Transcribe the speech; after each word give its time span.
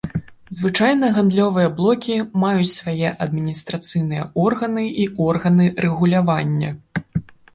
Звычайна 0.59 1.09
гандлёвыя 1.17 1.67
блокі 1.79 2.15
маюць 2.45 2.71
свае 2.77 3.09
адміністрацыйныя 3.27 4.23
органы 4.47 4.87
і 5.03 5.05
органы 5.29 5.65
рэгулявання. 5.85 6.69